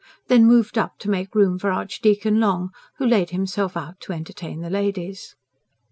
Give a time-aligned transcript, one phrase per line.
[0.29, 4.61] Then moved up to make room for Archdeacon Long, who laid himself out to entertain
[4.61, 5.35] the ladies.